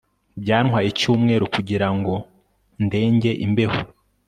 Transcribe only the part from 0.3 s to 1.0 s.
Byantwaye